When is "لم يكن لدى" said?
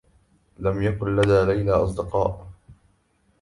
0.59-1.45